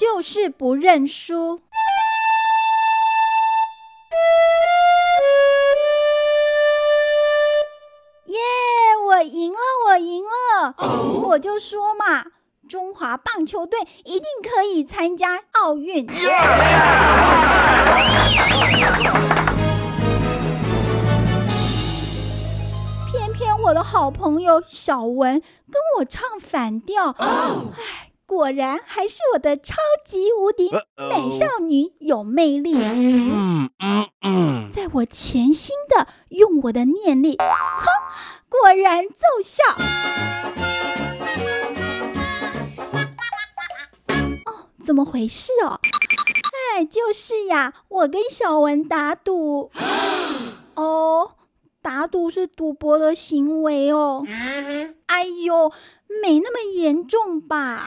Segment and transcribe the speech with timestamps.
[0.00, 1.60] 就是不认输。
[8.24, 8.38] 耶！
[9.08, 9.58] 我赢了，
[9.88, 10.74] 我赢了！
[11.26, 12.24] 我就说嘛，
[12.66, 16.06] 中华棒球队一定可以参加奥运。
[16.06, 16.24] 偏
[23.34, 25.38] 偏我的好朋友小文
[25.70, 32.76] 跟我唱反调，唉，果然还是我的超级无敌美少女有魅力。
[32.76, 37.86] 嗯嗯嗯，在我潜心的用我的念力，哼，
[38.48, 39.64] 果然奏效。
[44.46, 45.80] 哦，怎么回事哦？
[46.76, 49.72] 哎，就是呀，我跟小文打赌。
[50.76, 51.32] 哦，
[51.82, 54.24] 打赌是赌博的行为哦。
[55.06, 55.72] 哎呦，
[56.22, 57.86] 没那么严重吧？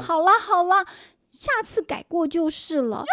[0.00, 0.86] 好啦好啦，
[1.30, 3.04] 下次改过就是了。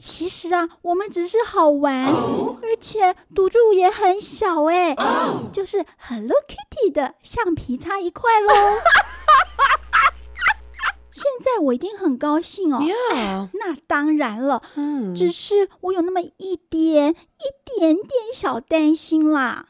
[0.00, 4.96] 其实啊，我们只是好玩，而且赌注也很小哎，
[5.52, 8.54] 就是 Hello Kitty 的橡皮擦一块喽。
[11.12, 12.80] 现在我一定很高兴哦。
[13.54, 19.66] 那当然了，嗯，只是我有那么一点一点点小担心啦。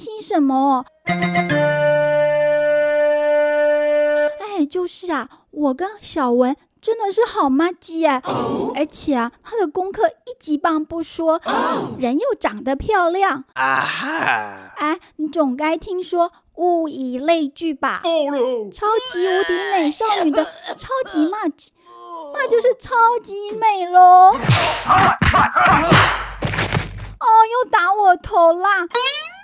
[0.00, 0.86] 担心什么？
[4.40, 8.22] 哎，就是啊，我跟小文真的是好妈鸡哎，
[8.74, 11.38] 而且啊，他的功课一级棒不说，
[11.98, 14.72] 人又长得漂亮，啊哈！
[14.78, 18.00] 哎，你总该听说物以类聚吧？
[18.02, 20.42] 超级无敌美少女的
[20.78, 21.68] 超级 much，
[22.32, 24.32] 那就是超级美喽！
[27.20, 28.86] 哦，又打我头啦！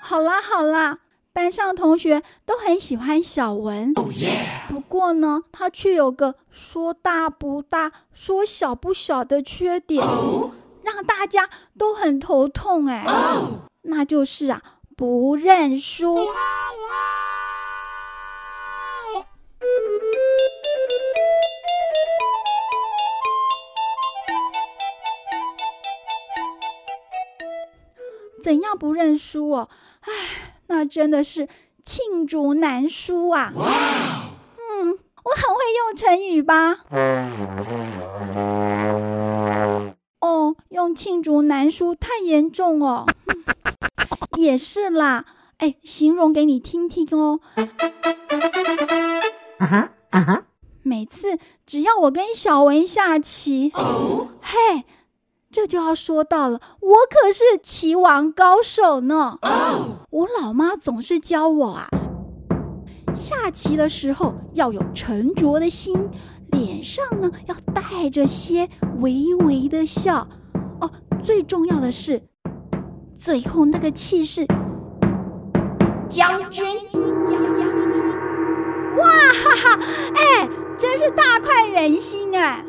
[0.08, 1.00] 好啦好啦，
[1.32, 3.92] 班上同学都很喜欢小文，
[4.68, 10.06] 不过呢，他却有个说大不大、说小不小的缺点，
[10.84, 13.04] 让大家都很头痛哎，
[13.82, 14.62] 那就是啊，
[14.96, 16.14] 不认输。
[28.46, 29.68] 怎样不认输哦？
[30.02, 30.12] 唉，
[30.68, 31.48] 那真的是
[31.84, 33.52] 罄竹难书啊！
[33.56, 34.90] 嗯，
[35.24, 36.76] 我很会用成语吧？
[40.20, 43.04] 哦，用罄竹难书太严重哦。
[43.26, 43.44] 嗯
[44.38, 45.24] 也是啦，
[45.56, 47.40] 哎，形容给你听听哦。
[50.84, 51.36] 每次
[51.66, 53.72] 只要我跟小文下棋，
[54.40, 54.84] 嘿，
[55.56, 59.38] 这就要说到了，我可是棋王高手呢。
[60.10, 61.88] 我老妈总是教我啊，
[63.14, 66.10] 下棋的时候要有沉着的心，
[66.48, 68.68] 脸上呢要带着些
[69.00, 70.28] 微微的笑。
[70.82, 70.90] 哦，
[71.24, 72.20] 最重要的是，
[73.16, 74.46] 最后那个气势，
[76.06, 76.66] 将军，
[78.98, 79.80] 哇哈哈，
[80.16, 80.46] 哎，
[80.76, 82.62] 真是大快人心哎！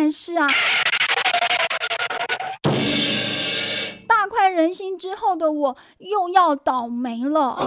[0.00, 0.46] 但是啊，
[4.06, 7.58] 大快人心之后的我又要倒霉了。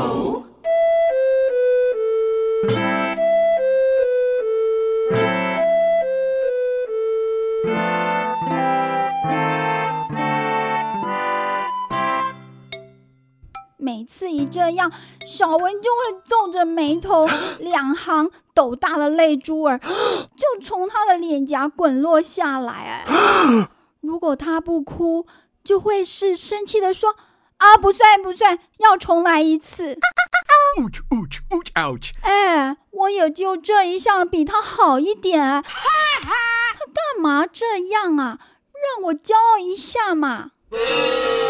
[13.91, 14.90] 每次一这样，
[15.28, 17.28] 小文就会皱着眉头，
[17.59, 19.78] 两行斗大的泪珠儿
[20.38, 23.03] 就从他的脸颊滚落下来。
[23.06, 23.68] 哎，
[24.00, 25.25] 如果他不哭，
[25.62, 27.16] 就会是生气的说
[27.59, 29.97] ：“啊，不算不算，要重来一次。
[30.80, 35.44] ouch ouch ouch ouch！” 哎，我也就这一项比他好一点。
[35.44, 35.62] 哎
[36.24, 38.39] 他干嘛这样啊？
[38.71, 40.51] 让我骄傲一下嘛。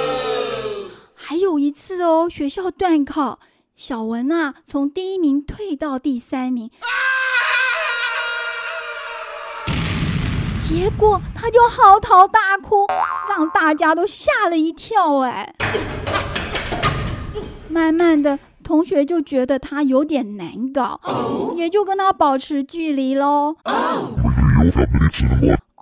[2.32, 3.40] 学校段考，
[3.76, 6.72] 小文啊从第一名退到第三名，
[10.58, 12.88] 结果他就嚎啕大哭，
[13.30, 15.20] 让大家都吓了一跳。
[15.20, 15.54] 哎，
[17.68, 21.02] 慢慢的，同学就觉得他有点难搞，
[21.58, 23.58] 也就跟他保持距离喽。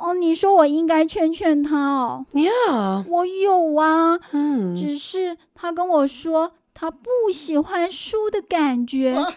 [0.09, 2.25] 哦，你说我应该劝劝他哦。
[2.33, 9.15] Yeah，我有啊，嗯，只是他跟我说他不喜欢输的感觉。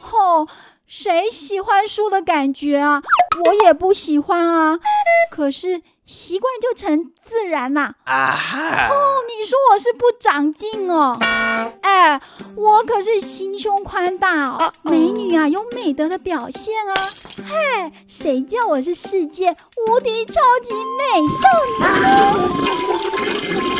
[0.00, 0.48] 吼、
[0.88, 3.00] 谁喜欢输的感觉啊？
[3.46, 4.80] 我也不喜欢啊。
[5.30, 7.94] 可是习惯就成自然啦。
[8.04, 8.88] 啊哈！
[8.90, 11.12] 哦，你说我是不长进哦？
[11.82, 12.20] 哎，
[12.56, 14.72] 我可是心胸宽大哦。
[14.84, 16.94] 美女啊，有美德的表现啊。
[17.48, 21.48] 嘿，谁叫我是世界无敌超级美少
[23.68, 23.73] 女？